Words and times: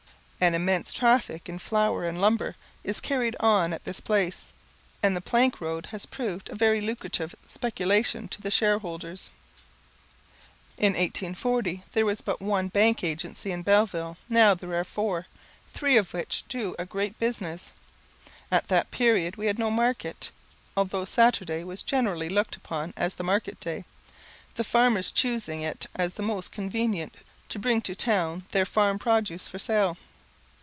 An 0.43 0.55
immense 0.55 0.91
traffic 0.91 1.47
in 1.47 1.59
flour 1.59 2.03
and 2.03 2.19
lumber 2.19 2.55
is 2.83 2.99
carried 2.99 3.35
on 3.39 3.73
at 3.73 3.85
this 3.85 4.01
place, 4.01 4.51
and 5.03 5.15
the 5.15 5.21
plank 5.21 5.61
road 5.61 5.85
has 5.91 6.07
proved 6.07 6.49
a 6.49 6.55
very 6.55 6.81
lucrative 6.81 7.35
speculation 7.45 8.27
to 8.29 8.41
the 8.41 8.49
shareholders. 8.49 9.29
In 10.79 10.93
1840, 10.93 11.83
there 11.93 12.07
was 12.07 12.21
but 12.21 12.41
one 12.41 12.69
bank 12.69 13.03
agency 13.03 13.51
in 13.51 13.61
Belleville, 13.61 14.17
now 14.29 14.55
there 14.55 14.73
are 14.73 14.83
four, 14.83 15.27
three 15.73 15.95
of 15.95 16.11
which 16.11 16.43
do 16.49 16.75
a 16.79 16.87
great 16.87 17.19
business. 17.19 17.71
At 18.49 18.67
that 18.69 18.89
period 18.89 19.35
we 19.35 19.45
had 19.45 19.59
no 19.59 19.69
market, 19.69 20.31
although 20.75 21.05
Saturday 21.05 21.63
was 21.63 21.83
generally 21.83 22.29
looked 22.29 22.55
upon 22.55 22.95
as 22.97 23.13
the 23.13 23.23
market 23.23 23.59
day; 23.59 23.85
the 24.55 24.63
farmers 24.63 25.11
choosing 25.11 25.61
it 25.61 25.85
as 25.95 26.15
the 26.15 26.23
most 26.23 26.51
convenient 26.51 27.15
to 27.49 27.59
bring 27.59 27.79
to 27.81 27.93
town 27.93 28.45
their 28.49 28.65
farm 28.65 28.97
produce 28.97 29.47
for 29.47 29.59
sale. 29.59 29.97